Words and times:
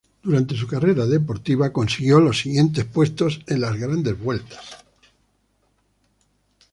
Durante 0.23 0.55
su 0.55 0.65
carrera 0.65 1.05
deportiva 1.05 1.71
consiguió 1.71 2.19
los 2.19 2.39
siguientes 2.39 2.85
puestos 2.85 3.39
en 3.45 3.61
las 3.61 3.77
Grandes 3.77 4.17
Vueltas. 4.19 4.83